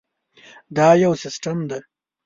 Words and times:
دا 0.75 0.87
یو 1.03 1.13
سیسټم 1.23 1.57
دی. 1.69 1.79